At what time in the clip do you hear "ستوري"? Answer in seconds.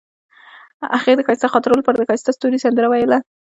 2.37-2.59